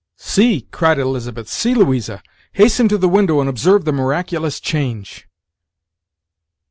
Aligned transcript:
"See!" 0.17 0.61
cried 0.71 0.97
Elizabeth; 0.97 1.47
"see, 1.47 1.75
Louisa; 1.75 2.23
hasten 2.53 2.87
to 2.87 2.97
the 2.97 3.07
window, 3.07 3.39
and 3.39 3.47
observe 3.47 3.85
the 3.85 3.91
miraculous 3.93 4.59
change!" 4.59 5.27